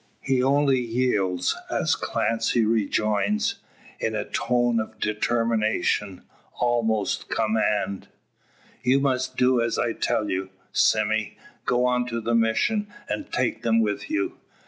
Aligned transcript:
He 0.21 0.41
only 0.41 0.79
yields 0.79 1.55
as 1.69 1.95
Clancy 1.95 2.65
rejoins, 2.65 3.59
in 3.99 4.15
a 4.15 4.25
tone 4.25 4.79
of 4.79 4.97
determination, 4.99 6.23
almost 6.55 7.29
command: 7.29 8.07
"You 8.81 8.99
must 8.99 9.37
do 9.37 9.61
as 9.61 9.77
I 9.77 9.93
tell 9.93 10.27
you, 10.27 10.49
Sime; 10.71 11.33
go 11.65 11.85
on 11.85 12.07
to 12.07 12.19
the 12.19 12.33
Mission, 12.33 12.91
and 13.07 13.31
take 13.31 13.61
them 13.61 13.79
with 13.79 14.09
you. 14.09 14.39